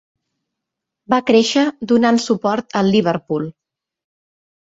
Va 1.13 1.19
créixer 1.27 1.65
donant 1.91 2.19
suport 2.23 2.77
al 2.81 2.91
Liverpool. 2.95 3.45